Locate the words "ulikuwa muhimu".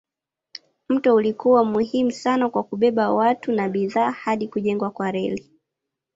1.15-2.11